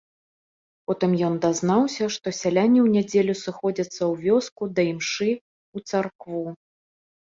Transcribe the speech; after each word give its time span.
Потым 0.91 1.11
ён 1.27 1.33
дазнаўся, 1.43 2.07
што 2.15 2.27
сяляне 2.41 2.79
ў 2.85 2.89
нядзелю 2.95 3.35
сыходзяцца 3.43 3.91
ў 3.91 4.13
вёску 4.25 4.63
да 4.81 4.87
імшы 4.91 5.31
ў 5.35 5.77
царкву. 5.93 6.43